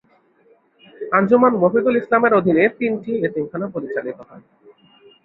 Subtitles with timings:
[1.11, 4.43] আঞ্জুমান মুফিদুল ইসলাম এর অধীনে তিনটি এতিমখানা পরিচালিত হয়।